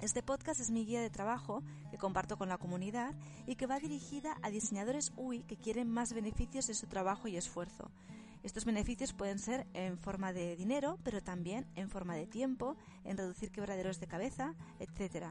[0.00, 3.14] Este podcast es mi guía de trabajo que comparto con la comunidad
[3.46, 7.36] y que va dirigida a diseñadores UI que quieren más beneficios de su trabajo y
[7.36, 7.90] esfuerzo.
[8.42, 13.18] Estos beneficios pueden ser en forma de dinero, pero también en forma de tiempo, en
[13.18, 15.26] reducir quebraderos de cabeza, etc.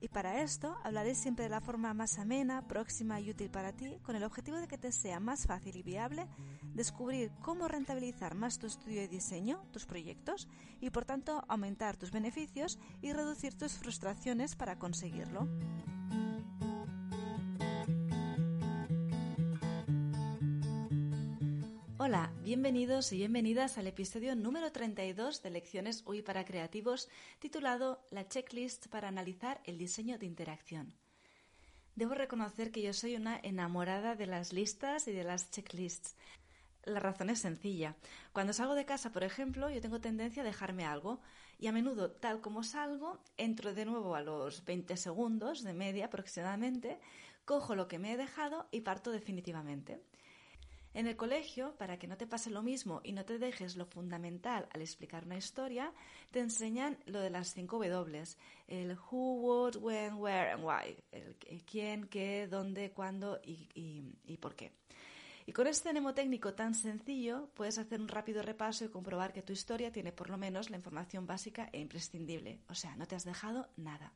[0.00, 3.98] Y para esto hablaré siempre de la forma más amena, próxima y útil para ti,
[4.02, 6.26] con el objetivo de que te sea más fácil y viable
[6.74, 10.48] descubrir cómo rentabilizar más tu estudio de diseño, tus proyectos,
[10.80, 15.48] y por tanto aumentar tus beneficios y reducir tus frustraciones para conseguirlo.
[22.04, 28.26] Hola, bienvenidos y bienvenidas al episodio número 32 de Lecciones UI para Creativos titulado La
[28.26, 30.94] checklist para analizar el diseño de interacción.
[31.94, 36.16] Debo reconocer que yo soy una enamorada de las listas y de las checklists.
[36.84, 37.94] La razón es sencilla.
[38.32, 41.20] Cuando salgo de casa, por ejemplo, yo tengo tendencia a dejarme algo
[41.58, 46.06] y a menudo, tal como salgo, entro de nuevo a los 20 segundos de media
[46.06, 46.98] aproximadamente,
[47.44, 50.02] cojo lo que me he dejado y parto definitivamente.
[50.92, 53.86] En el colegio, para que no te pase lo mismo y no te dejes lo
[53.86, 55.92] fundamental al explicar una historia,
[56.32, 58.24] te enseñan lo de las cinco W,
[58.66, 63.68] el who, what, when, where and why, el quién, qué, dónde, cuándo y,
[64.24, 64.72] y por qué.
[65.46, 69.52] Y con este mnemotécnico tan sencillo puedes hacer un rápido repaso y comprobar que tu
[69.52, 73.24] historia tiene por lo menos la información básica e imprescindible, o sea, no te has
[73.24, 74.12] dejado nada.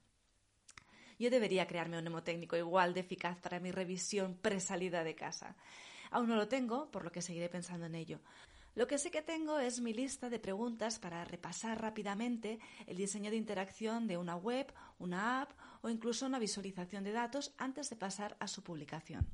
[1.19, 5.57] Yo debería crearme un mnemotécnico igual de eficaz para mi revisión presalida de casa.
[6.11, 8.21] Aún no lo tengo, por lo que seguiré pensando en ello.
[8.75, 13.31] Lo que sí que tengo es mi lista de preguntas para repasar rápidamente el diseño
[13.31, 17.97] de interacción de una web, una app o incluso una visualización de datos antes de
[17.97, 19.27] pasar a su publicación.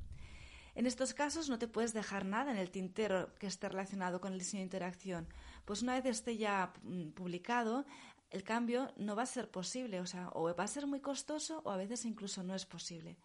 [0.74, 4.32] En estos casos no te puedes dejar nada en el tintero que esté relacionado con
[4.32, 5.28] el diseño de interacción,
[5.64, 7.84] pues una vez esté ya mm, publicado,
[8.30, 11.60] el cambio no va a ser posible, o sea, o va a ser muy costoso
[11.64, 13.18] o a veces incluso no es posible.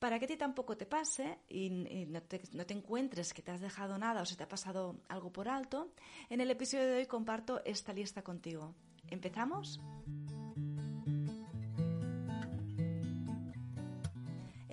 [0.00, 3.52] Para que a ti tampoco te pase y, no, te, no, te, encuentres que te
[3.52, 5.92] has dejado nada o se te ha pasado algo por alto,
[6.28, 8.74] en el episodio de hoy comparto esta lista contigo.
[9.08, 9.80] ¿Empezamos?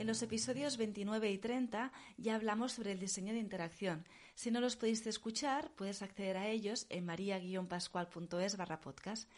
[0.01, 4.03] En los episodios 29 y 30 ya hablamos sobre el diseño de interacción.
[4.33, 9.29] Si no los pudiste escuchar, puedes acceder a ellos en maria-pascual.es barra podcast.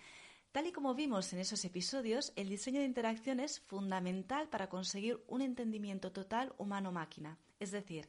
[0.54, 5.22] Tal y como vimos en esos episodios, el diseño de interacción es fundamental para conseguir
[5.28, 8.08] un entendimiento total humano-máquina, es decir,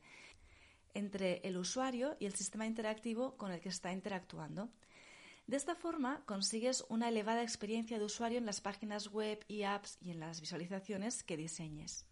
[0.94, 4.70] entre el usuario y el sistema interactivo con el que está interactuando.
[5.48, 9.98] De esta forma consigues una elevada experiencia de usuario en las páginas web y apps
[10.00, 12.06] y en las visualizaciones que diseñes.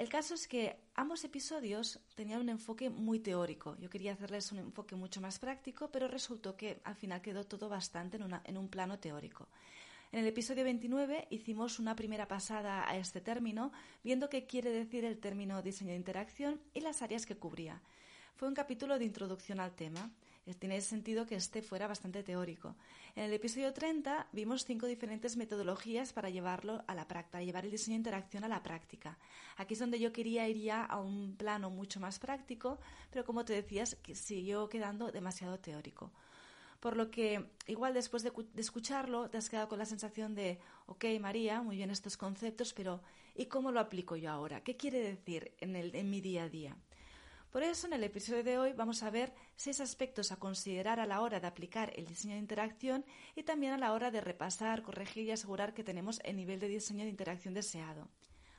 [0.00, 3.76] El caso es que ambos episodios tenían un enfoque muy teórico.
[3.80, 7.68] Yo quería hacerles un enfoque mucho más práctico, pero resultó que al final quedó todo
[7.68, 9.46] bastante en, un plano teórico.
[10.10, 13.72] En el episodio 29 hicimos una primera pasada a este término,
[14.02, 17.82] viendo qué quiere decir el término diseño de interacción y las áreas que cubría.
[18.36, 20.10] Fue un capítulo de introducción al tema.
[20.50, 22.74] Eh, tiene sentido que este fuera bastante teórico.
[23.14, 27.70] En el episodio 30 vimos cinco diferentes metodologías para llevarlo a la práctica, llevar el
[27.70, 29.16] diseño de interacción a la práctica.
[29.56, 32.78] Aquí es donde yo quería ir ya a un plano mucho más práctico,
[33.10, 36.10] pero como te decías, siguió quedando demasiado teórico.
[36.80, 41.04] Por lo que igual después de, escucharlo te has quedado con la sensación de, ok
[41.20, 43.02] María, muy bien estos conceptos, pero
[43.36, 44.62] ¿y cómo lo aplico yo ahora?
[44.62, 46.76] ¿Qué quiere decir en mi día a día?
[47.50, 51.06] Por eso, en el episodio de hoy vamos a ver seis aspectos a considerar a
[51.06, 53.04] la hora de aplicar el diseño de interacción
[53.34, 56.68] y también a la hora de repasar, corregir y asegurar que tenemos el nivel de
[56.68, 58.08] diseño de interacción deseado.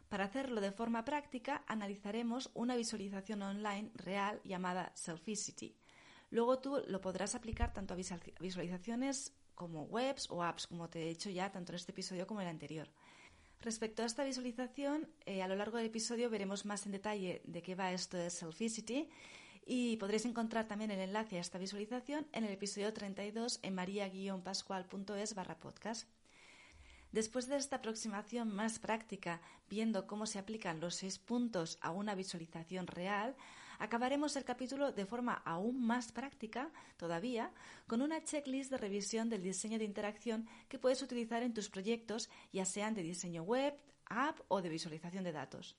[0.10, 5.74] Para hacerlo de forma práctica, analizaremos una visualización online real llamada Selficity.
[6.30, 7.98] Luego tú lo podrás aplicar tanto a
[8.42, 12.42] visualizaciones como webs o apps, como te he dicho ya tanto en este episodio como
[12.42, 12.90] en el anterior.
[13.62, 17.62] Respecto a esta visualización, eh, a lo largo del episodio veremos más en detalle de
[17.62, 19.08] qué va esto de Selficity
[19.68, 25.36] y podréis encontrar también el enlace a esta visualización en el episodio 32 en maria-pascual.es
[25.36, 26.10] barra podcast.
[27.12, 32.16] Después de esta aproximación más práctica, viendo cómo se aplican los seis puntos a una
[32.16, 33.36] visualización real,
[33.82, 37.52] acabaremos el capítulo de forma aún más práctica todavía
[37.88, 42.30] con una checklist de revisión del diseño de interacción que puedes utilizar en tus proyectos,
[42.54, 43.74] ya sean de diseño web,
[44.06, 45.76] app o de visualización de datos.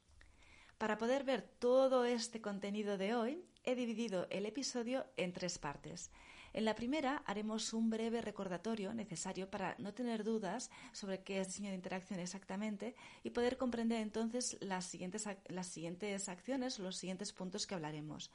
[0.79, 6.11] Para poder ver todo este contenido de hoy, he dividido el episodio en tres partes.
[6.55, 11.49] En la primera haremos un breve recordatorio necesario para no tener dudas sobre qué es
[11.49, 12.95] diseño de interacción exactamente
[13.25, 18.31] y poder comprender entonces las siguientes, las siguientes acciones, los siguientes puntos que hablaremos.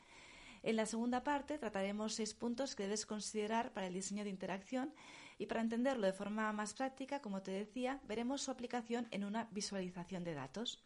[0.63, 4.93] En la segunda parte trataremos seis puntos que debes considerar para el diseño de interacción
[5.37, 9.47] y para entenderlo de forma más práctica, como te decía, veremos su aplicación en una
[9.51, 10.83] visualización de datos.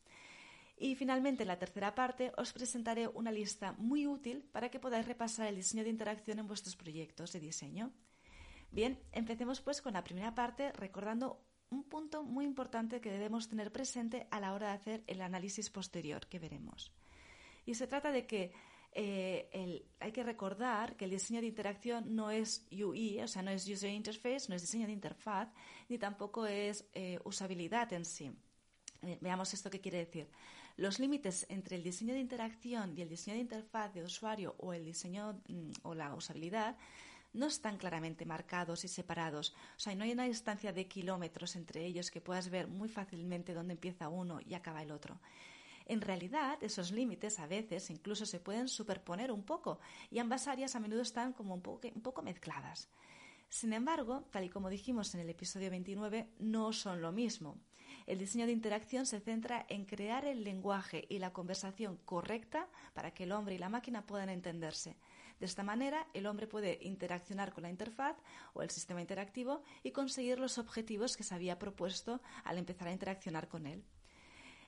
[0.83, 5.05] Y finalmente, en la tercera parte, os presentaré una lista muy útil para que podáis
[5.05, 7.93] repasar el diseño de interacción en vuestros proyectos de diseño.
[8.71, 13.71] Bien, empecemos pues con la primera parte recordando un punto muy importante que debemos tener
[13.71, 16.91] presente a la hora de hacer el análisis posterior que veremos.
[17.63, 18.51] Y se trata de que
[18.93, 23.51] eh, hay que recordar que el diseño de interacción no es UI, o sea, no
[23.51, 25.47] es User Interface, no es diseño de interfaz,
[25.89, 28.31] ni tampoco es eh, usabilidad en sí.
[29.19, 30.27] Veamos esto qué quiere decir.
[30.81, 34.73] Los límites entre el diseño de interacción y el diseño de interfaz de usuario o
[34.73, 36.75] el diseño mm, o la usabilidad
[37.33, 39.53] no están claramente marcados y separados.
[39.77, 43.53] O sea, no hay una distancia de kilómetros entre ellos que puedas ver muy fácilmente
[43.53, 45.19] dónde empieza uno y acaba el otro.
[45.85, 49.79] En realidad, esos límites a veces incluso se pueden superponer un poco
[50.09, 52.89] y ambas áreas a menudo están como un poco, un poco mezcladas.
[53.49, 57.59] Sin embargo, tal y como dijimos en el episodio 29, no son lo mismo.
[58.11, 63.11] El diseño de interacción se centra en crear el lenguaje y la conversación correcta para
[63.11, 64.97] que el hombre y la máquina puedan entenderse.
[65.39, 68.17] De esta manera, el hombre puede interaccionar con la interfaz
[68.53, 72.91] o el sistema interactivo y conseguir los objetivos que se había propuesto al empezar a
[72.91, 73.81] interaccionar con él.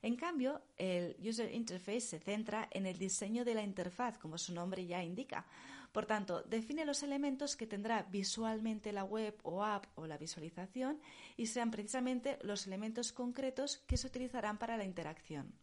[0.01, 4.53] En cambio, el User Interface se centra en el diseño de la interfaz, como su
[4.53, 5.45] nombre ya indica,
[5.93, 10.99] por tanto, define los elementos que tendrá visualmente la web o app o la visualización
[11.37, 15.53] y sean precisamente los elementos concretos que se utilizarán para la interacción.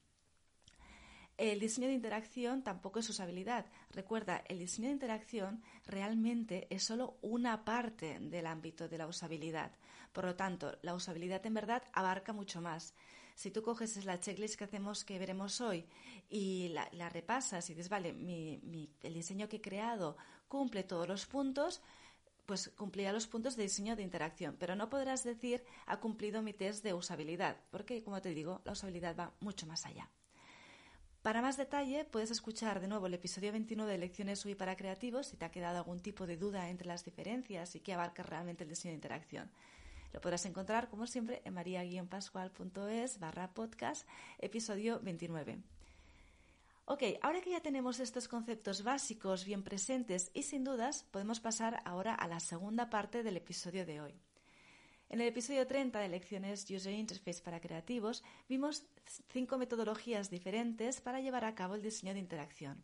[1.36, 3.66] El diseño de interacción tampoco es usabilidad.
[3.90, 9.72] Recuerda, el diseño de interacción realmente es solo una parte del ámbito de la usabilidad.
[10.12, 12.94] Por lo tanto, la usabilidad en verdad abarca mucho más.
[13.34, 15.86] Si tú coges la checklist que hacemos, que veremos hoy,
[16.28, 20.16] y la, repasas y dices, vale, el diseño que he creado
[20.48, 21.80] cumple todos los puntos,
[22.46, 26.52] pues cumplirá los puntos de diseño de interacción, pero no podrás decir ha cumplido mi
[26.52, 30.10] test de usabilidad, porque como te digo, la usabilidad va mucho más allá.
[31.22, 35.26] Para más detalle, puedes escuchar de nuevo el episodio 29 de Lecciones UI para Creativos
[35.26, 38.64] si te ha quedado algún tipo de duda entre las diferencias y qué abarca realmente
[38.64, 39.50] el diseño de interacción.
[40.12, 44.06] Lo podrás encontrar, como siempre, en maria-pascual.es barra podcast,
[44.38, 45.58] episodio 29.
[46.86, 51.80] Ok, ahora que ya tenemos estos conceptos básicos bien presentes y sin dudas, podemos pasar
[51.84, 54.20] ahora a la segunda parte del episodio de hoy.
[55.08, 58.86] En el episodio 30 de Lecciones User Interface para Creativos vimos
[59.28, 62.82] cinco metodologías diferentes para llevar a cabo el diseño de interacción.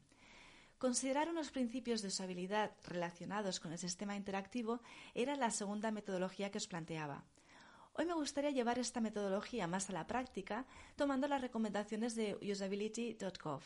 [0.79, 4.81] Considerar unos principios de usabilidad relacionados con el sistema interactivo
[5.15, 7.25] era la segunda metodología que os planteaba.
[7.95, 13.63] Hoy me gustaría llevar esta metodología más a la práctica tomando las recomendaciones de usability.gov.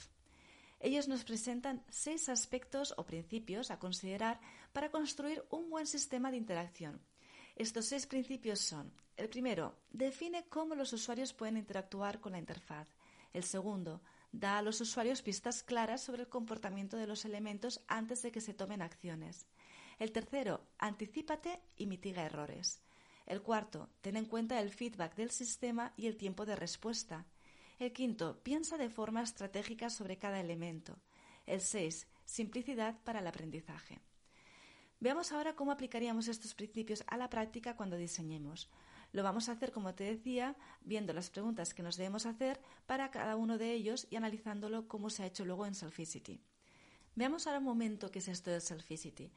[0.79, 4.41] Ellos nos presentan seis aspectos o principios a considerar
[4.73, 7.03] para construir un buen sistema de interacción.
[7.57, 12.87] Estos seis principios son, el primero, define cómo los usuarios pueden interactuar con la interfaz.
[13.33, 14.01] El segundo,
[14.33, 18.41] da a los usuarios pistas claras sobre el comportamiento de los elementos antes de que
[18.41, 19.47] se tomen acciones.
[19.99, 22.81] El tercero, anticípate y mitiga errores.
[23.27, 27.27] El cuarto, ten en cuenta el feedback del sistema y el tiempo de respuesta.
[27.79, 30.99] El quinto, piensa de forma estratégica sobre cada elemento.
[31.47, 34.01] El seis, simplicidad para el aprendizaje.
[35.01, 38.69] Veamos ahora cómo aplicaríamos estos principios a la práctica cuando diseñemos.
[39.13, 43.11] Lo vamos a hacer, como te decía, viendo las preguntas que nos debemos hacer para
[43.11, 46.41] cada uno de ellos y analizándolo como se ha hecho luego en Selficity.
[47.17, 49.33] Veamos ahora un momento qué es esto de Selficity.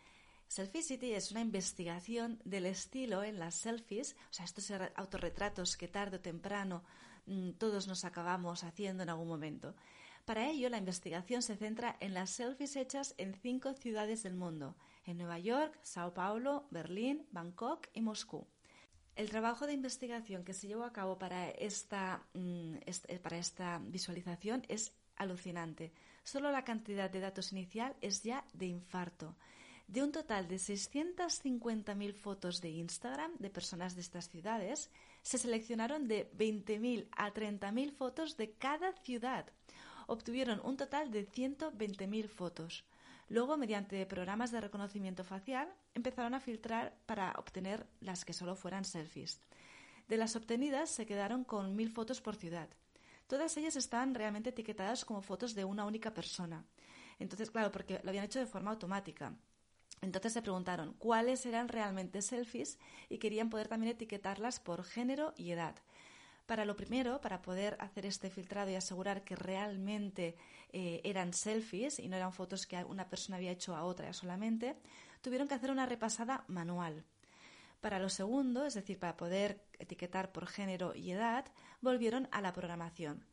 [0.48, 6.18] Selficity es una investigación del estilo en las selfies, o sea, estos autorretratos que tarde
[6.18, 6.84] o temprano
[7.25, 9.75] mm, todos nos acabamos haciendo en algún momento.
[10.25, 14.77] Para ello, la investigación se centra en las selfies hechas en cinco ciudades del mundo,
[15.06, 18.48] en Nueva York, Sao Paulo, Berlín, Bangkok y Moscú.
[19.15, 23.79] El trabajo de investigación que se llevó a cabo para esta, mm, eh, para esta
[23.79, 25.91] visualización es alucinante.
[26.24, 29.36] Solo la cantidad de datos inicial es ya de infarto.
[29.88, 34.89] De un total de 650.000 fotos de Instagram de personas de estas ciudades,
[35.22, 39.46] se seleccionaron de 20.000 a 30.000 fotos de cada ciudad.
[40.08, 42.84] Obtuvieron un total de 120.000 fotos.
[43.33, 48.85] Luego, mediante programas de reconocimiento facial, empezaron a filtrar para obtener las que solo fueran
[48.85, 49.41] selfies.
[50.07, 52.69] De las obtenidas se quedaron con 1.000 fotos por ciudad.
[53.25, 56.63] Todas ellas están realmente etiquetadas como fotos de una única persona.
[57.17, 59.33] Entonces, claro, porque lo habían hecho de forma automática.
[60.01, 62.77] Entonces se preguntaron cuáles eran realmente selfies
[63.09, 65.73] y querían poder también etiquetarlas por género y edad.
[66.45, 70.35] Para lo primero, para poder hacer este filtrado y asegurar que realmente
[70.73, 74.75] eh, eran selfies y no eran fotos que una persona había hecho a otra solamente,
[75.21, 77.05] tuvieron que hacer una repasada manual.
[77.79, 81.45] Para lo segundo, es decir, para poder etiquetar por género y edad,
[81.81, 83.25] volvieron a la programación.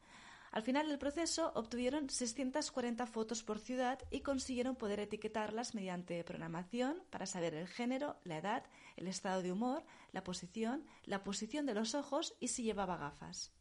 [0.50, 7.02] Al final del proceso obtuvieron 640 fotos por ciudad y consiguieron poder etiquetarlas mediante programación
[7.10, 8.64] para saber el género, la edad,
[8.96, 13.52] el estado de humor, la posición, la posición de los ojos y si llevaba gafas.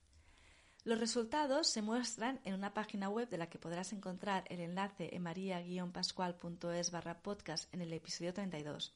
[0.84, 5.14] Los resultados se muestran en una página web de la que podrás encontrar el enlace
[5.14, 8.96] en maria-pascual.es barra podcast en el episodio 32.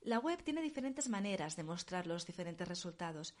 [0.00, 3.34] La web tiene diferentes maneras de mostrar los diferentes resultados.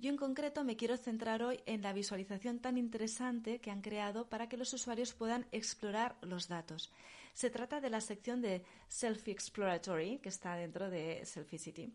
[0.00, 4.28] Yo en concreto me quiero centrar hoy en la visualización tan interesante que han creado
[4.28, 6.92] para que los usuarios puedan explorar los datos.
[7.34, 11.92] Se trata de la sección de Selfie Exploratory que está dentro de Selfie City.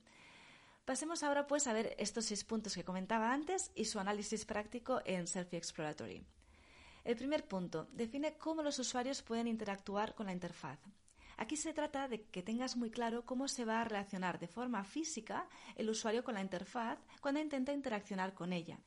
[0.84, 5.02] Pasemos ahora pues a ver estos seis puntos que comentaba antes y su análisis práctico
[5.06, 6.26] en Selfie Exploratory.
[7.06, 10.80] El primer punto define cómo los usuarios pueden interactuar con la interfaz.
[11.44, 14.86] Aquí se trata de que tengas muy claro cómo se va a relacionar de forma
[14.86, 18.80] física el usuario con la interfaz cuando intenta interaccionar con ella.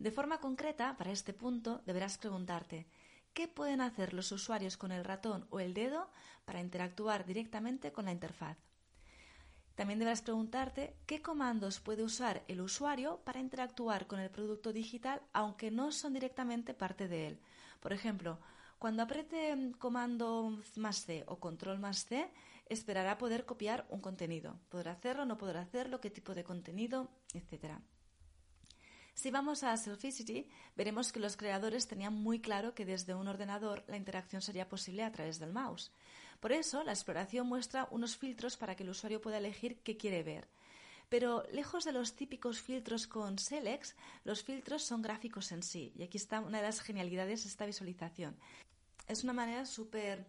[0.00, 2.88] De forma concreta, para este punto, deberás preguntarte
[3.32, 6.10] ¿qué pueden hacer los usuarios con el ratón o el dedo
[6.44, 8.58] para interactuar directamente con la interfaz?
[9.76, 15.22] También deberás preguntarte qué comandos puede usar el usuario para interactuar con el producto digital
[15.32, 17.40] aunque no son directamente parte de él.
[17.78, 18.40] Por ejemplo,
[18.80, 22.26] cuando apriete comando más C o control más C,
[22.64, 24.58] esperará poder copiar un contenido.
[24.70, 27.76] Podrá hacerlo, no podrá hacerlo, qué tipo de contenido, etc.
[29.12, 33.84] Si vamos a Selficity, veremos que los creadores tenían muy claro que desde un ordenador
[33.86, 35.92] la interacción sería posible a través del mouse.
[36.40, 40.22] Por eso, la exploración muestra unos filtros para que el usuario pueda elegir qué quiere
[40.22, 40.48] ver.
[41.10, 43.94] Pero lejos de los típicos filtros con Selex,
[44.24, 45.92] los filtros son gráficos en sí.
[45.96, 48.38] Y aquí está una de las genialidades de esta visualización
[49.06, 50.26] es una manera súper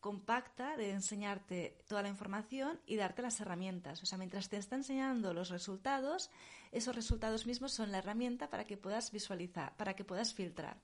[0.00, 4.02] compacta de enseñarte toda la información y darte las herramientas.
[4.02, 6.30] O sea, mientras te está enseñando los resultados,
[6.70, 10.80] esos resultados mismos son la herramienta para que puedas visualizar, para que puedas filtrar.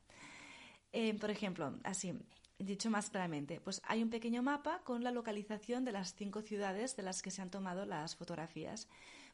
[0.93, 2.13] Eh, por ejemplo, así,
[2.59, 6.97] dicho más claramente, pues hay un pequeño mapa con la localización de las cinco ciudades
[6.97, 8.89] de las que se han tomado las fotografías.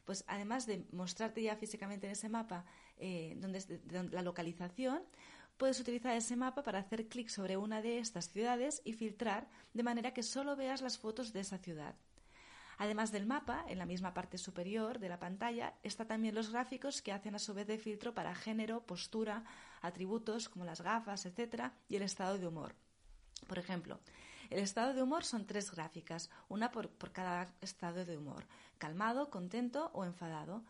[0.05, 2.65] Pues además de mostrarte ya físicamente en ese mapa
[2.97, 3.61] eh, donde,
[4.11, 5.03] la localización,
[5.61, 9.83] puedes utilizar ese mapa para hacer clic sobre una de estas ciudades y filtrar de
[9.83, 11.93] manera que solo veas las fotos de esa ciudad.
[12.79, 17.03] Además del mapa, en la misma parte superior de la pantalla, están también los gráficos
[17.03, 19.43] que hacen a su vez de filtro para género, postura,
[19.83, 21.65] atributos como las gafas, etc.
[21.87, 22.73] y el estado de humor.
[23.45, 23.99] Por ejemplo,
[24.49, 28.47] el estado de humor son tres gráficas, una por, por cada estado de humor,
[28.79, 30.63] calmado, contento o enfadado.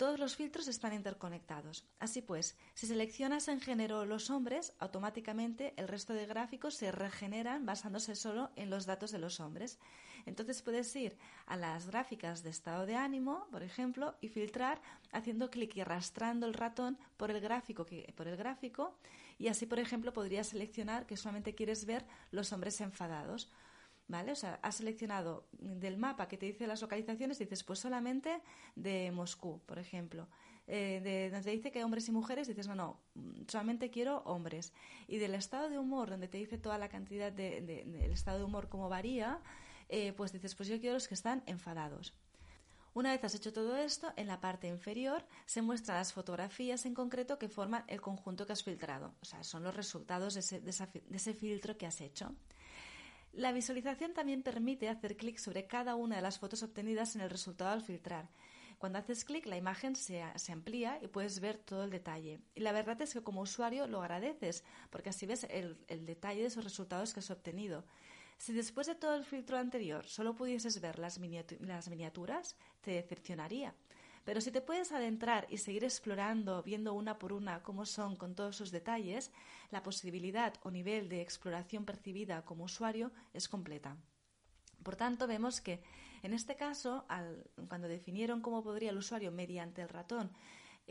[0.00, 1.84] Todos los filtros están interconectados.
[1.98, 7.66] Así pues, si seleccionas en género los hombres, automáticamente el resto de gráficos se regeneran
[7.66, 9.78] basándose solo en los datos de los hombres.
[10.24, 14.80] Entonces puedes ir a las gráficas de estado de ánimo, por ejemplo, y filtrar
[15.12, 17.86] haciendo clic y arrastrando el ratón por el gráfico,
[19.38, 23.50] y así, por ejemplo, podrías seleccionar que solamente quieres ver los hombres enfadados
[24.10, 24.32] ¿vale?
[24.32, 28.40] O sea, has seleccionado del mapa que te dice las localizaciones, dices, pues solamente
[28.74, 30.28] de Moscú, por ejemplo.
[30.66, 33.00] Eh, de donde te dice que hombres y mujeres, dices, no, no,
[33.48, 34.72] solamente quiero hombres.
[35.06, 38.44] Y del estado de humor, donde te dice toda la cantidad de, del estado de
[38.44, 39.40] humor, cómo varía,
[39.88, 42.12] eh, pues dices, pues yo quiero los que están enfadados.
[42.92, 46.94] Una vez has hecho todo esto, en la parte inferior se muestran las fotografías en
[46.94, 49.14] concreto que forman el conjunto que has filtrado.
[49.22, 52.34] O sea, son los resultados de ese, de ese filtro que has hecho.
[53.32, 57.30] La visualización también permite hacer clic sobre cada una de las fotos obtenidas en el
[57.30, 58.28] resultado al filtrar.
[58.78, 62.40] Cuando haces clic, la imagen se, amplía y puedes ver todo el detalle.
[62.54, 66.46] Y la verdad es que como usuario lo agradeces, porque así ves el, detalle de
[66.46, 67.84] esos resultados que has obtenido.
[68.38, 73.74] Si después de todo el filtro anterior solo pudieses ver las, miniaturas, te decepcionaría.
[74.30, 78.36] Pero si te puedes adentrar y seguir explorando, viendo una por una cómo son con
[78.36, 79.32] todos sus detalles,
[79.72, 83.96] la posibilidad o nivel de exploración percibida como usuario es completa.
[84.84, 85.82] Por tanto, vemos que
[86.22, 87.04] en este caso,
[87.66, 90.30] cuando definieron cómo podría el usuario mediante el ratón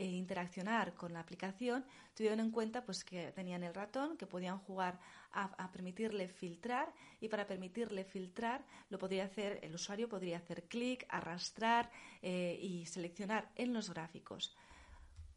[0.00, 4.58] e interaccionar con la aplicación, tuvieron en cuenta pues, que tenían el ratón, que podían
[4.58, 4.98] jugar
[5.32, 6.90] a, permitirle filtrar
[7.20, 11.90] y para permitirle filtrar lo podría hacer, el usuario podría hacer clic, arrastrar
[12.22, 14.56] eh, y seleccionar en los gráficos.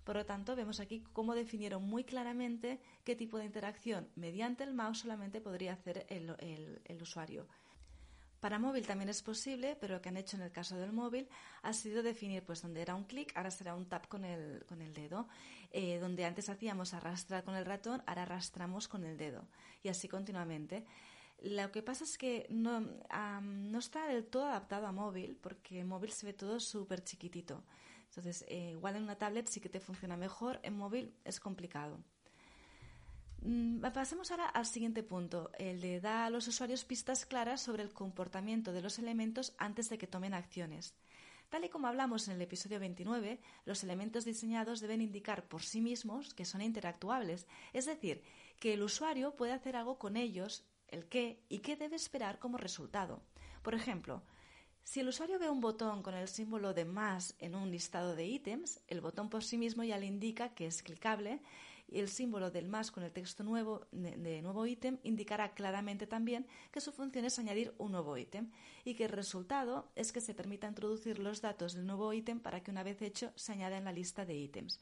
[0.05, 4.73] Por lo tanto, vemos aquí cómo definieron muy claramente qué tipo de interacción mediante el
[4.73, 7.47] mouse solamente podría hacer el usuario.
[8.43, 11.29] Para móvil también es posible, pero lo que han hecho en el caso del móvil
[11.61, 14.81] ha sido definir, pues donde era un clic, ahora será un tap con el, con
[14.81, 15.29] el dedo.
[15.71, 19.47] Eh, donde antes hacíamos arrastrar con el ratón, ahora arrastramos con el dedo.
[19.81, 20.83] Y así continuamente.
[21.41, 25.87] Lo que pasa es que no, no está del todo adaptado a móvil, porque en
[25.87, 27.63] móvil se ve todo súper chiquitito.
[28.09, 31.97] Entonces, eh, igual en una tablet sí que te funciona mejor, en móvil es complicado.
[33.45, 37.83] Mm, pasemos ahora al siguiente punto, el de dar a los usuarios pistas claras sobre
[37.83, 40.95] el comportamiento de los elementos antes de que tomen acciones.
[41.49, 45.81] Tal y como hablamos en el episodio 29, los elementos diseñados deben indicar por sí
[45.81, 48.23] mismos que son interactuables, es decir,
[48.61, 52.57] que el usuario puede hacer algo con ellos, el qué y qué debe esperar como
[52.57, 53.21] resultado.
[53.61, 54.23] Por ejemplo,
[54.83, 58.25] si el usuario ve un botón con el símbolo de más en un listado de
[58.25, 61.41] ítems, el botón por sí mismo ya le indica que es clicable
[61.87, 66.81] el símbolo del más con el texto nuevo de, nuevo ítem indicará claramente también que
[66.81, 68.49] su función es añadir un nuevo ítem
[68.83, 72.63] y que el resultado es que se permita introducir los datos del nuevo ítem para
[72.63, 74.79] que una vez hecho se añada en la lista de ítems.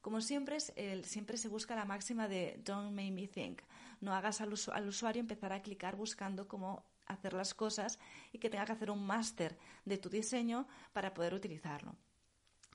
[0.00, 3.60] Como siempre, siempre se busca la máxima de don't make me think.
[4.00, 7.98] No hagas al, usuario empezar a clicar buscando cómo hacer las cosas
[8.32, 11.96] y que tenga que hacer un máster de tu diseño para poder utilizarlo.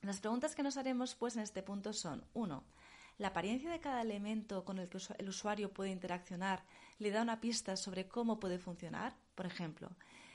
[0.02, 2.62] Las preguntas que nos haremos pues en este punto son 1.
[3.18, 6.62] La apariencia de cada elemento con el que el usuario puede interaccionar
[6.98, 9.14] le da una pista sobre cómo puede funcionar.
[9.34, 9.90] Por ejemplo,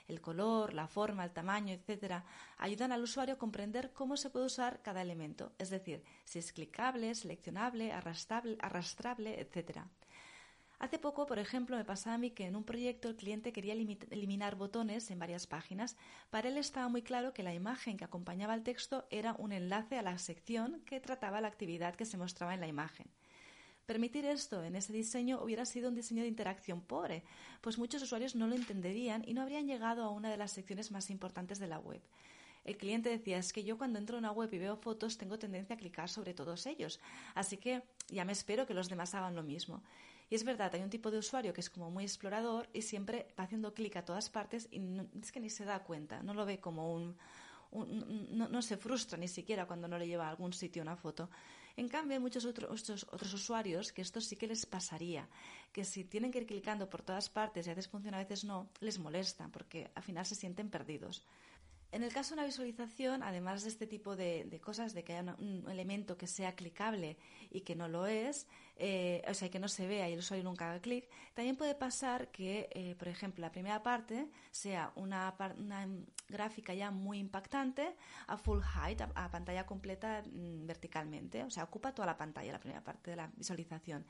[0.08, 2.24] el color, la forma, el tamaño, etc.,
[2.58, 6.52] ayudan al usuario a comprender cómo se puede usar cada elemento, es decir, si es
[6.52, 9.82] clicable, seleccionable, arrastrable, arrastrable etc.
[10.82, 13.74] Hace poco, por ejemplo, me pasaba a mí que en un proyecto el cliente quería
[13.74, 15.96] eliminar botones en varias páginas.
[16.32, 20.00] Para él estaba muy claro que la imagen que acompañaba el texto era un enlace
[20.00, 23.06] a la sección que trataba la actividad que se mostraba en la imagen.
[23.86, 27.24] Permitir esto en ese diseño hubiera sido un diseño de interacción pobre,
[27.62, 30.90] pues muchos usuarios no lo entenderían y no habrían llegado a una de las secciones
[30.90, 32.02] más importantes de la web.
[32.64, 35.38] El cliente decía, es que yo cuando entro en una web y veo fotos tengo
[35.38, 37.00] tendencia a clicar sobre todos ellos,
[37.36, 39.84] así que ya me espero que los demás hagan lo mismo.
[40.32, 43.28] Y es verdad, hay un tipo de usuario que es como muy explorador y siempre
[43.38, 44.80] va haciendo clic a todas partes y
[45.22, 47.18] es que ni se da cuenta, no lo ve como un...
[47.74, 51.30] no, se frustra ni siquiera cuando no le lleva a algún sitio una foto.
[51.76, 55.28] En cambio, hay muchos otros, otros usuarios que esto sí que les pasaría,
[55.74, 58.46] que si tienen que ir clicando por todas partes y a veces funciona, a veces
[58.46, 61.26] no, les molesta porque al final se sienten perdidos.
[61.92, 65.36] En el caso de una visualización, además de este tipo de, cosas, de que haya
[65.40, 67.18] un elemento que sea clicable
[67.50, 70.46] y que no lo es, eh, o sea, que no se vea y el usuario
[70.46, 75.36] nunca haga clic, también puede pasar que, eh, por ejemplo, la primera parte sea una,
[76.30, 77.94] gráfica ya muy impactante
[78.28, 82.60] a full height, a, pantalla completa mm, verticalmente, o sea, ocupa toda la pantalla la
[82.60, 84.06] primera parte de la visualización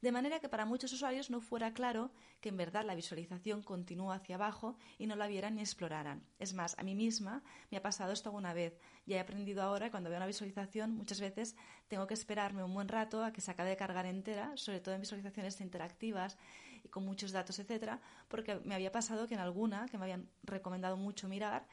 [0.00, 2.10] de manera que para muchos usuarios no fuera claro
[2.40, 6.22] que en verdad la visualización continúa hacia abajo y no la vieran ni exploraran.
[6.38, 8.78] Es más, a mí misma me ha pasado esto alguna vez.
[9.06, 11.56] Ya he aprendido ahora, cuando veo una visualización, muchas veces
[11.88, 14.94] tengo que esperarme un buen rato a que se acabe de cargar entera, sobre todo
[14.94, 16.38] en visualizaciones interactivas
[16.82, 20.28] y con muchos datos, etcétera, porque me había pasado que en alguna, que me habían
[20.42, 21.66] recomendado mucho mirar,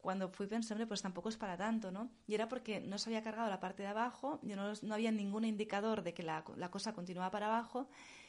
[0.00, 2.10] cuando fui pensando, pues tampoco es para tanto, ¿no?
[2.26, 5.10] Y era porque no se había cargado la parte de abajo, y no, no había
[5.12, 7.88] ningún indicador de que la, la, cosa continuaba para abajo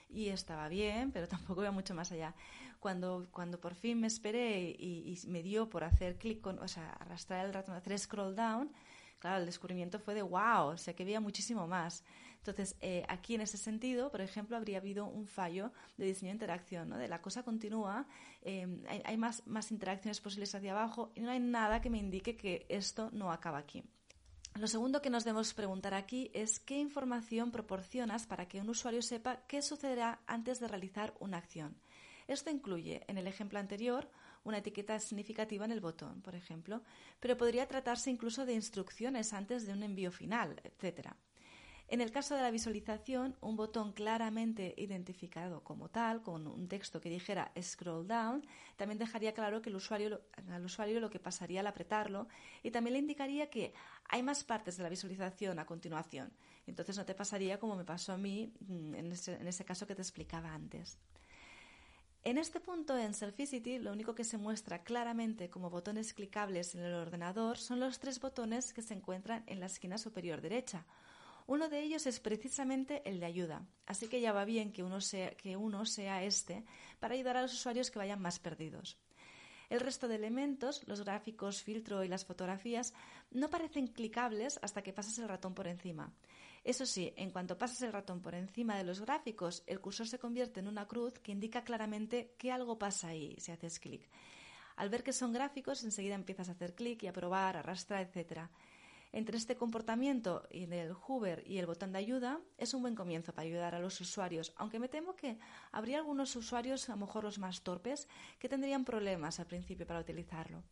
[0.09, 2.35] y estaba bien, pero tampoco iba mucho más allá.
[2.79, 6.67] Cuando, cuando por fin me esperé y, y me dio por hacer clic, con, o
[6.67, 8.71] sea, arrastrar el ratón, hacer scroll down,
[9.19, 12.03] claro, el descubrimiento fue de wow, o sea, que había muchísimo más.
[12.41, 16.37] Entonces, eh, aquí en ese sentido, por ejemplo, habría habido un fallo de diseño de
[16.37, 16.97] interacción, ¿no?
[16.97, 18.07] De la cosa continúa,
[18.41, 18.67] eh,
[19.05, 22.65] hay, más, más interacciones posibles hacia abajo y no hay nada que me indique que
[22.67, 23.83] esto no acaba aquí.
[24.55, 29.03] Lo segundo que nos debemos preguntar aquí es qué información proporcionas para que un usuario
[29.03, 31.77] sepa qué sucederá antes de realizar una acción.
[32.27, 34.09] Esto incluye, en el ejemplo anterior,
[34.43, 36.81] una etiqueta significativa en el botón, por ejemplo,
[37.19, 41.13] pero podría tratarse incluso de instrucciones antes de un envío final, etc.
[41.91, 47.01] En el caso de la visualización, un botón claramente identificado como tal, con un texto
[47.01, 51.59] que dijera scroll down, también dejaría claro que el usuario, al usuario lo que pasaría
[51.59, 52.29] al apretarlo
[52.63, 53.73] y también le indicaría que
[54.07, 56.31] hay más partes de la visualización a continuación.
[56.65, 59.85] Entonces no te pasaría como me pasó a mí mm, en ese, en ese caso
[59.85, 60.97] que te explicaba antes.
[62.23, 66.85] En este punto en Selficity lo único que se muestra claramente como botones clicables en
[66.85, 70.85] el ordenador son los tres botones que se encuentran en la esquina superior derecha,
[71.51, 75.01] uno de ellos es precisamente el de ayuda, así que ya va bien que uno
[75.01, 76.63] sea, este
[77.01, 78.97] para ayudar a los usuarios que vayan más perdidos.
[79.69, 82.93] El resto de elementos, los gráficos, filtro y las fotografías,
[83.31, 86.13] no parecen clicables hasta que pasas el ratón por encima.
[86.63, 90.19] Eso sí, en cuanto pasas el ratón por encima de los gráficos, el cursor se
[90.19, 94.07] convierte en una cruz que indica claramente que algo pasa ahí si haces clic.
[94.77, 98.49] Al ver que son gráficos, enseguida empiezas a hacer clic y a probar, arrastrar, etc.
[99.13, 103.33] Entre este comportamiento y el Hoover y el botón de ayuda es un buen comienzo
[103.33, 105.37] para ayudar a los usuarios, aunque me temo que
[105.73, 108.07] habría algunos usuarios, a lo mejor los más torpes,
[108.39, 110.63] que tendrían problemas al principio para utilizarlo.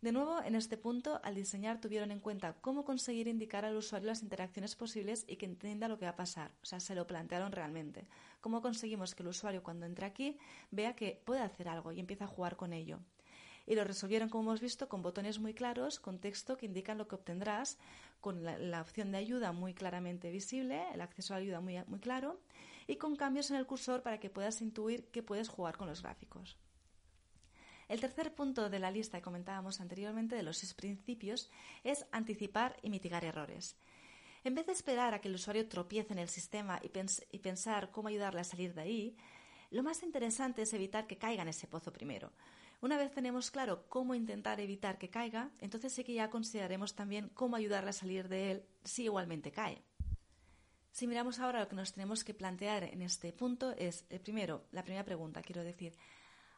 [0.00, 4.06] De nuevo, en este punto, al diseñar tuvieron en cuenta cómo conseguir indicar al usuario
[4.06, 6.52] las interacciones posibles y que entienda lo que va a pasar.
[6.62, 8.06] O sea, se lo plantearon realmente.
[8.40, 10.38] ¿Cómo conseguimos que el usuario cuando entre aquí
[10.70, 13.00] vea que puede hacer algo y empieza a jugar con ello?
[13.68, 17.06] Y lo resolvieron, como hemos visto, con botones muy claros, con texto que indican lo
[17.06, 17.76] que obtendrás,
[18.22, 22.40] con la, opción de ayuda muy claramente visible, el acceso a la ayuda muy, claro,
[22.86, 26.02] y con cambios en el cursor para que puedas intuir que puedes jugar con los
[26.02, 26.56] gráficos.
[27.88, 31.50] El tercer punto de la lista que comentábamos anteriormente de los seis principios
[31.84, 33.76] es anticipar y mitigar errores.
[34.44, 36.90] En vez de esperar a que el usuario tropiece en el sistema y,
[37.32, 39.16] y, pensar cómo ayudarle a salir de ahí,
[39.70, 42.32] lo más interesante es evitar que caiga en ese pozo primero.
[42.80, 47.28] Una vez tenemos claro cómo intentar evitar que caiga, entonces sí que ya consideraremos también
[47.34, 49.82] cómo ayudarle a salir de él si igualmente cae.
[50.92, 54.64] Si miramos ahora lo que nos tenemos que plantear en este punto es, el primero,
[54.70, 55.96] la primera pregunta, quiero decir,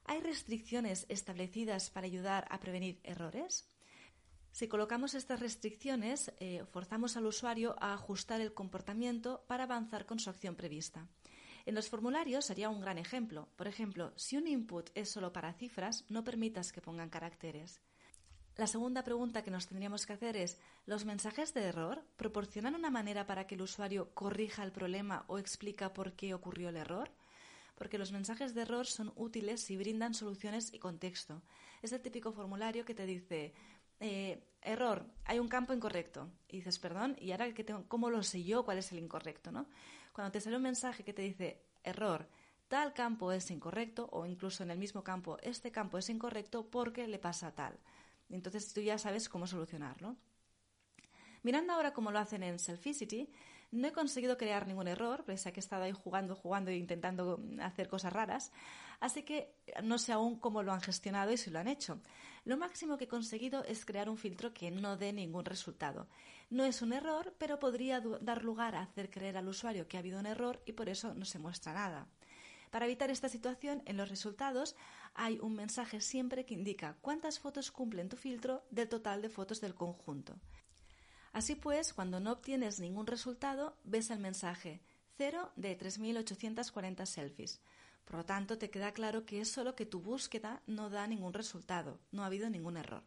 [0.05, 3.67] ¿hay restricciones establecidas para ayudar a prevenir errores?
[4.53, 10.19] Si colocamos estas restricciones, eh, forzamos al usuario a ajustar el comportamiento para avanzar con
[10.19, 11.09] su acción prevista.
[11.67, 13.49] En los formularios sería un gran ejemplo.
[13.57, 17.81] Por ejemplo, si un input es solo para cifras, no permitas que pongan caracteres.
[18.57, 22.91] La segunda pregunta que nos tendríamos que hacer es, ¿los mensajes de error proporcionan una
[22.91, 27.11] manera para que el usuario corrija el problema o explica por qué ocurrió el error?
[27.77, 31.43] Porque los mensajes de error son útiles si brindan soluciones y contexto.
[31.81, 33.55] Es el típico formulario que te dice,
[34.01, 36.29] eh, error, hay un campo incorrecto.
[36.49, 37.49] Y dices, perdón, ¿y ahora
[37.89, 39.53] cómo lo sé yo cuál es el incorrecto?
[39.53, 39.67] ¿no?
[40.21, 42.29] Cuando te sale un mensaje que te dice error,
[42.69, 47.09] tal campo es incorrecto o incluso en el mismo campo este campo es incorrecto porque
[47.09, 47.79] le pasa tal.
[48.29, 50.17] Entonces tú ya sabes cómo solucionarlo.
[51.43, 53.31] Mirando ahora cómo lo hacen en Selficity,
[53.71, 56.77] no he conseguido crear ningún error, pese a que he estado ahí jugando, jugando e
[56.77, 58.53] intentando hacer cosas raras,
[59.01, 61.99] así que no sé aún cómo lo han gestionado y si lo han hecho.
[62.45, 66.09] Lo máximo que he conseguido es crear un filtro que no dé ningún resultado.
[66.51, 70.01] No es un error, pero podría dar lugar a hacer creer al usuario que ha
[70.01, 72.09] habido un error y por eso no se muestra nada.
[72.71, 74.75] Para evitar esta situación, en los resultados
[75.15, 79.61] hay un mensaje siempre que indica cuántas fotos cumplen tu filtro del total de fotos
[79.61, 80.37] del conjunto.
[81.33, 84.81] Así pues, cuando no obtienes ningún resultado, ves el mensaje
[85.19, 87.61] 0 de 3.840 selfies.
[88.05, 91.33] Por lo tanto, te queda claro que es solo que tu búsqueda no da ningún
[91.33, 93.05] resultado, no ha habido ningún error.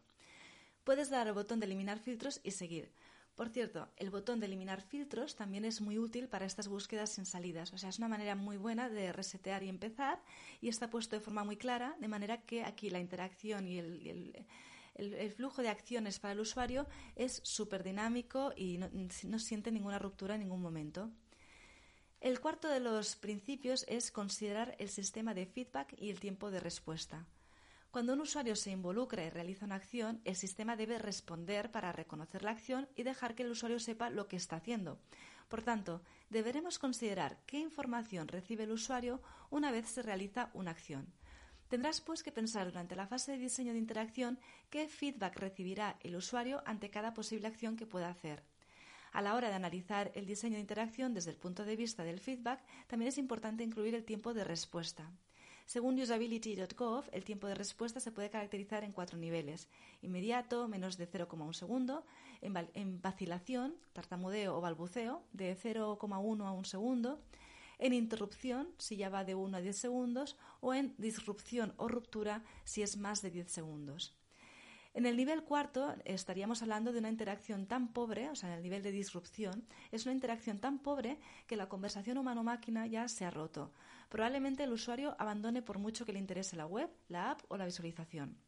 [0.84, 2.92] Puedes dar al botón de eliminar filtros y seguir.
[3.34, 7.26] Por cierto, el botón de eliminar filtros también es muy útil para estas búsquedas sin
[7.26, 7.72] salidas.
[7.72, 10.22] O sea, es una manera muy buena de resetear y empezar
[10.60, 14.46] y está puesto de forma muy clara, de manera que aquí la interacción y el,
[15.36, 20.42] flujo de acciones para el usuario es súper dinámico y no, siente ninguna ruptura en
[20.42, 21.10] ningún momento.
[22.20, 26.60] El cuarto de los principios es considerar el sistema de feedback y el tiempo de
[26.60, 27.26] respuesta.
[27.94, 32.42] Cuando un usuario se involucra y realiza una acción, el sistema debe responder para reconocer
[32.42, 34.98] la acción y dejar que el usuario sepa lo que está haciendo.
[35.48, 41.06] Por tanto, deberemos considerar qué información recibe el usuario una vez se realiza una acción.
[41.68, 46.16] Tendrás pues que pensar durante la fase de diseño de interacción qué feedback recibirá el
[46.16, 48.42] usuario ante cada posible acción que pueda hacer.
[49.12, 52.18] A la hora de analizar el diseño de interacción desde el punto de vista del
[52.18, 55.12] feedback, también es importante incluir el tiempo de respuesta.
[55.66, 59.68] Según usability.gov, el tiempo de respuesta se puede caracterizar en cuatro niveles.
[60.02, 62.04] Inmediato, menos de 0,1 segundo.
[62.42, 67.18] En, vacilación, tartamudeo o balbuceo, de 0,1 a 1 segundo.
[67.78, 70.36] En interrupción, si ya va de 1 a 10 segundos.
[70.60, 74.14] O en disrupción o ruptura, si es más de 10 segundos.
[74.92, 78.62] En el nivel cuarto estaríamos hablando de una interacción tan pobre, o sea, en el
[78.62, 83.30] nivel de disrupción, es una interacción tan pobre que la conversación humano-máquina ya se ha
[83.30, 83.72] roto.
[84.08, 87.64] Probablemente el usuario abandone por mucho que le interese la web, la app o la
[87.64, 88.38] visualización.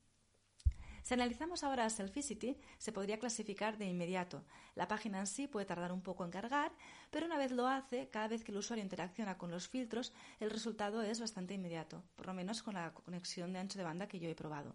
[1.06, 4.42] Si analizamos ahora Selficity, se podría clasificar de inmediato.
[4.74, 6.72] La página en sí puede tardar un poco en cargar,
[7.12, 10.50] pero una vez lo hace, cada vez que el usuario interacciona con los filtros, el
[10.50, 14.18] resultado es bastante inmediato, por lo menos con la conexión de ancho de banda que
[14.18, 14.74] yo he probado.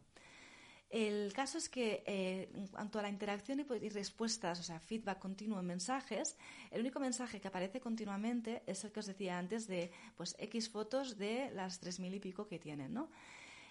[0.91, 5.19] El caso es que eh, en cuanto a la interacción y, respuestas, o sea, feedback
[5.19, 6.35] continuo en mensajes,
[6.69, 10.69] el único mensaje que aparece continuamente es el que os decía antes de pues X
[10.69, 13.09] fotos de las tres mil y pico que tienen, ¿no?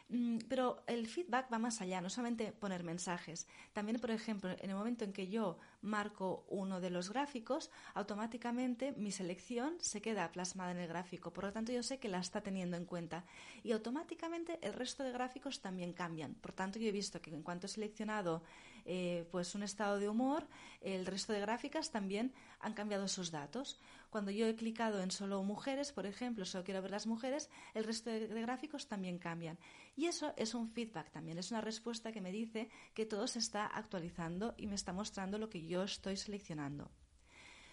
[0.08, 3.46] Mm, pero el feedback va más allá, no solamente poner mensajes.
[3.74, 8.92] También, por ejemplo, en el momento en que yo marco uno de los gráficos, automáticamente
[8.92, 11.32] mi selección se queda plasmada en el gráfico.
[11.32, 13.24] Por lo tanto, yo sé que la está teniendo en cuenta.
[13.62, 16.34] Y automáticamente el resto de gráficos también cambian.
[16.34, 18.42] Por tanto, yo he visto que en cuanto he seleccionado
[18.84, 20.46] eh, pues un estado de humor,
[20.80, 23.78] el resto de gráficas también han cambiado sus datos.
[24.10, 27.84] Cuando yo he clicado en solo mujeres, por ejemplo, solo quiero ver las mujeres, el
[27.84, 29.56] resto de, gráficos también cambian.
[29.96, 33.38] Y eso es un feedback también, es una respuesta que me dice que todo se
[33.38, 36.90] está actualizando y me está mostrando lo que yo estoy seleccionando.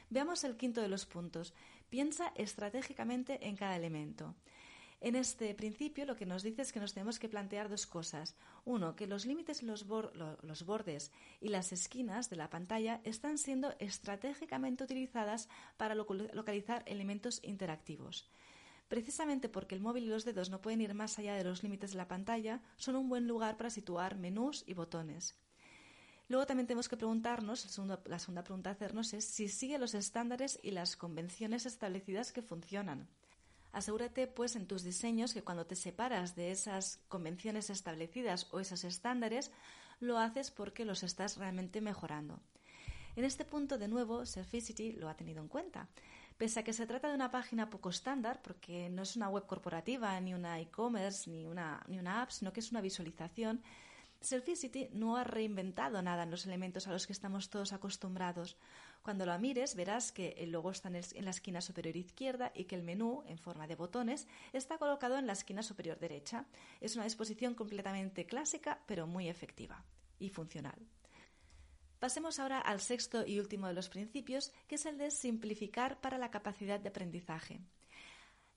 [0.09, 1.53] Veamos el quinto de los puntos.
[1.89, 4.35] Piensa estratégicamente en cada elemento.
[4.99, 8.35] En este principio lo que nos dice es que nos tenemos que plantear dos cosas.
[8.65, 13.75] Uno, que los límites, los, los bordes y las esquinas de la pantalla están siendo
[13.79, 18.27] estratégicamente utilizadas para localizar elementos interactivos.
[18.87, 21.91] Precisamente porque el móvil y los dedos no pueden ir más allá de los límites
[21.91, 25.35] de la pantalla, son un buen lugar para situar menús y botones.
[26.29, 27.65] Luego también tenemos que preguntarnos,
[28.05, 33.07] la segunda pregunta hacernos es si sigue los estándares y las convenciones establecidas que funcionan.
[33.71, 38.83] Asegúrate, pues, en tus diseños que cuando te separas de esas convenciones establecidas o esos
[38.83, 39.51] estándares,
[39.99, 42.41] lo haces porque los estás realmente mejorando.
[43.15, 45.87] En este punto, de nuevo, Selficity lo ha tenido en cuenta.
[46.37, 49.45] Pese a que se trata de una página poco estándar, porque no es una web
[49.47, 53.63] corporativa, ni una e-commerce, ni una, ni una app, sino que es una visualización,
[54.21, 58.57] Selficity no ha reinventado nada en los elementos a los que estamos todos acostumbrados.
[59.01, 62.75] Cuando lo mires verás que el logo está en la esquina superior izquierda y que
[62.75, 66.45] el menú, en forma de botones, está colocado en la esquina superior derecha.
[66.81, 69.83] Es una disposición completamente clásica, pero muy efectiva
[70.19, 70.87] y funcional.
[71.99, 76.17] Pasemos ahora al sexto y último de los principios, que es el de simplificar para
[76.17, 77.59] la capacidad de aprendizaje.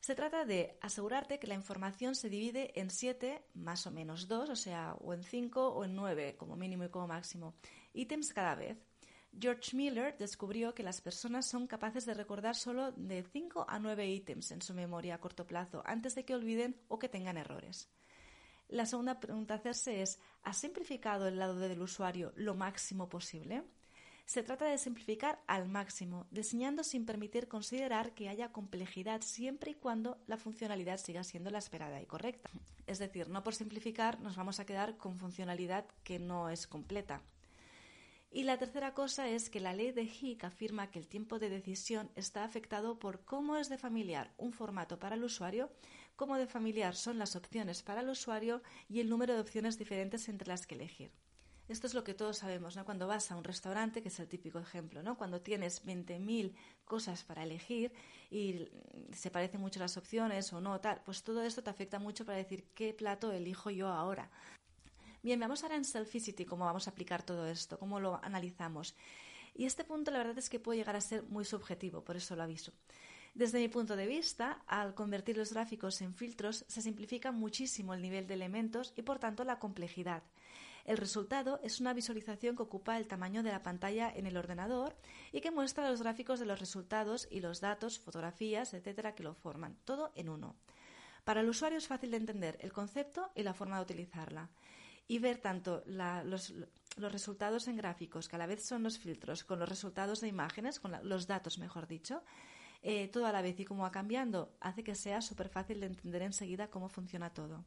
[0.01, 4.49] Se trata de asegurarte que la información se divide en siete, más o menos dos,
[4.49, 7.55] o sea, o en cinco o en nueve, como mínimo y como máximo,
[7.93, 8.79] ítems cada vez.
[9.39, 14.09] George Miller descubrió que las personas son capaces de recordar solo de 5 a 9
[14.09, 17.89] ítems en su memoria a corto plazo antes de que olviden o que tengan errores.
[18.69, 23.63] La segunda pregunta a hacerse es, ¿ha simplificado el lado del usuario lo máximo posible?
[24.31, 29.75] Se trata de simplificar al máximo, diseñando sin permitir considerar que haya complejidad siempre y
[29.75, 32.49] cuando la funcionalidad siga siendo la esperada y correcta.
[32.87, 37.23] Es decir, no por simplificar nos vamos a quedar con funcionalidad que no es completa.
[38.31, 41.51] Y la tercera cosa es que la ley de Hick afirma que el tiempo de
[41.51, 45.73] decisión está afectado por cómo es de familiar un formato para el usuario,
[46.15, 50.29] cómo de familiar son las opciones para el usuario y el número de opciones diferentes
[50.29, 51.11] entre las que elegir.
[51.71, 52.85] Esto es lo que todos sabemos, ¿no?
[52.85, 55.17] Cuando vas a un restaurante, que es el típico ejemplo, ¿no?
[55.17, 56.53] Cuando tienes 20.000
[56.85, 57.93] cosas para elegir
[58.29, 58.69] y
[59.15, 62.39] se parecen mucho las opciones o no, tal, pues todo esto te afecta mucho para
[62.39, 64.29] decir qué plato elijo yo ahora.
[65.23, 68.97] Bien, vamos ahora en Selficity cómo vamos a aplicar todo esto, cómo lo analizamos.
[69.55, 72.35] Y este punto la verdad es que puede llegar a ser muy subjetivo, por eso
[72.35, 72.73] lo aviso.
[73.33, 78.03] Desde mi punto de vista, al convertir los gráficos en filtros, se simplifica muchísimo el
[78.03, 80.25] nivel de elementos y por tanto la complejidad.
[80.85, 84.97] El resultado es una visualización que ocupa el tamaño de la pantalla en el ordenador
[85.33, 89.35] y que muestra los gráficos de los resultados y los datos, fotografías, etcétera, que lo
[89.35, 90.57] forman, todo en uno.
[91.25, 94.49] Para el usuario es fácil de entender el concepto y la forma de utilizarla
[95.07, 96.55] y ver tanto los,
[96.97, 100.79] resultados en gráficos, que a la vez son los filtros, con los resultados de imágenes,
[100.79, 102.23] con los datos, mejor dicho,
[102.83, 105.87] eh, todo a la vez y cómo va cambiando, hace que sea súper fácil de
[105.87, 107.65] entender enseguida cómo funciona todo.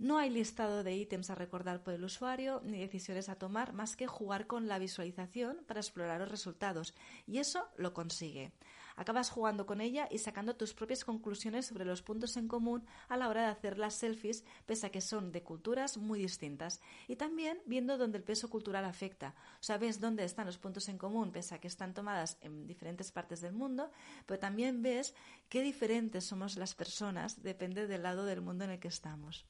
[0.00, 3.96] No hay listado de ítems a recordar por el usuario ni decisiones a tomar más
[3.96, 6.94] que jugar con la visualización para explorar los resultados,
[7.26, 8.50] y eso lo consigue.
[8.96, 13.18] Acabas jugando con ella y sacando tus propias conclusiones sobre los puntos en común a
[13.18, 16.80] la hora de hacer las selfies, pese a que son de culturas muy distintas.
[17.06, 19.34] Y también viendo dónde el peso cultural afecta.
[19.60, 23.42] Sabes dónde están los puntos en común, pese a que están tomadas en diferentes partes
[23.42, 23.90] del mundo,
[24.24, 25.14] pero también ves
[25.50, 29.44] qué diferentes somos las personas, depende del lado del mundo en el que estamos.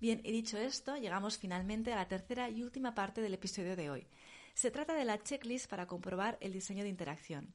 [0.00, 3.90] Bien, y dicho esto, llegamos finalmente a la tercera y última parte del episodio de
[3.90, 4.06] hoy.
[4.54, 7.52] Se trata de la checklist para comprobar el diseño de interacción.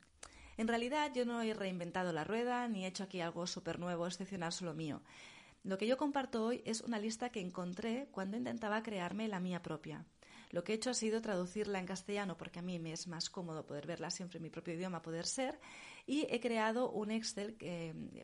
[0.58, 4.06] En realidad yo no he reinventado la rueda ni he hecho aquí algo súper nuevo,
[4.06, 5.02] excepcional solo mío.
[5.64, 9.62] Lo que yo comparto hoy es una lista que encontré cuando intentaba crearme la mía
[9.62, 10.06] propia.
[10.54, 13.32] Lo que he hecho ha sido traducirla en castellano porque a mí me es más
[13.32, 15.60] cómodo poder verla siempre en mi propio idioma, poder ser,
[16.06, 17.58] y he creado un Excel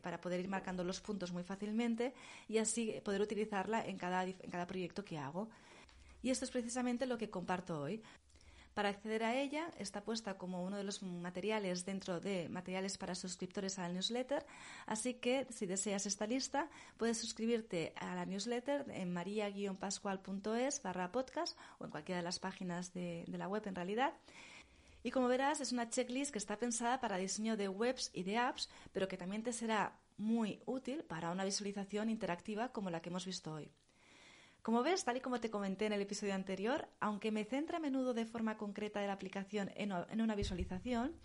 [0.03, 2.13] para poder ir marcando los puntos muy fácilmente
[2.47, 5.49] y así poder utilizarla en cada, en cada proyecto que hago.
[6.21, 7.99] Y esto es precisamente lo que comparto hoy.
[8.79, 13.13] Para acceder a ella está puesta como uno de los materiales dentro de materiales para
[13.13, 14.45] suscriptores a la newsletter,
[14.85, 21.57] así que si deseas esta lista puedes suscribirte a la newsletter en maria-pascual.es barra podcast
[21.79, 24.13] o en cualquiera de las páginas de, de la web en realidad.
[25.03, 28.37] Y como verás, es una checklist que está pensada para diseño de webs y de
[28.37, 33.09] apps, pero que también te será muy útil para una visualización interactiva como la que
[33.09, 33.73] hemos visto hoy.
[34.61, 37.81] Como ves, tal y como te comenté en el episodio anterior, aunque me centra a
[37.81, 41.15] menudo de forma concreta de la aplicación en una visualización,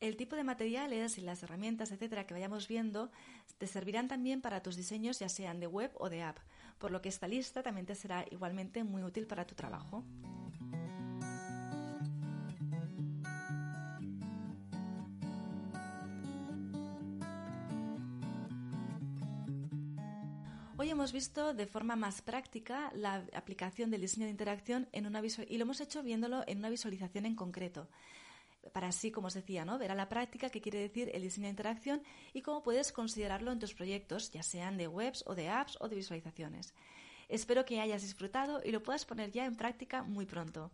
[0.00, 3.10] el tipo de materiales y las herramientas, etcétera, que vayamos viendo
[3.58, 6.38] te servirán también para tus diseños, ya sean de web o de app,
[6.78, 10.02] por lo que esta lista también te será igualmente muy útil para tu trabajo.
[21.00, 25.56] Hemos visto de forma más práctica la aplicación del diseño de interacción en una y
[25.56, 27.88] lo hemos hecho viéndolo en una visualización en concreto.
[28.74, 29.78] Para así, como os decía, ¿no?
[29.78, 32.02] ver a la práctica qué quiere decir el diseño de interacción
[32.34, 35.88] y cómo puedes considerarlo en tus proyectos, ya sean de webs o de apps o
[35.88, 36.74] de visualizaciones.
[37.30, 40.70] Espero que hayas disfrutado y lo puedas poner ya en práctica muy pronto.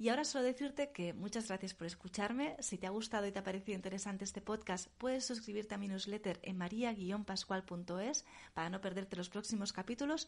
[0.00, 2.56] Y ahora solo decirte que muchas gracias por escucharme.
[2.60, 5.88] Si te ha gustado y te ha parecido interesante este podcast, puedes suscribirte a mi
[5.88, 10.26] newsletter en maria-pascual.es para no perderte los próximos capítulos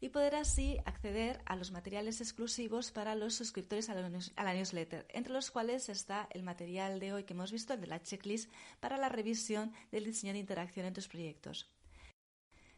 [0.00, 3.94] y poder así acceder a los materiales exclusivos para los suscriptores a
[4.42, 7.88] la, newsletter, entre los cuales está el material de hoy que hemos visto, el de
[7.88, 11.70] la checklist para la revisión del diseño de interacción en tus proyectos.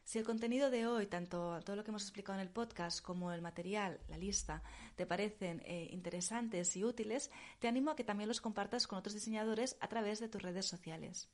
[0.09, 3.31] Si el contenido de hoy, tanto todo lo que hemos explicado en el podcast como
[3.31, 4.63] el material, la lista,
[4.97, 9.13] te parecen eh, interesantes y útiles, te animo a que también los compartas con otros
[9.13, 11.29] diseñadores a través de tus redes sociales.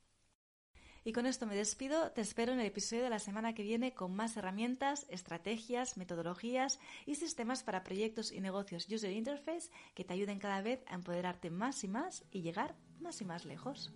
[1.05, 3.95] Y con esto me despido, te espero en el episodio de la semana que viene
[3.95, 10.15] con más herramientas, estrategias, metodologías y sistemas para proyectos y negocios User Interface que te
[10.15, 13.93] ayuden cada vez a empoderarte más y más y llegar más y más lejos.